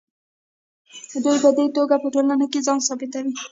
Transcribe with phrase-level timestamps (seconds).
[1.23, 3.33] دوی په دې توګه په ټولنه کې ځان ثابتوي.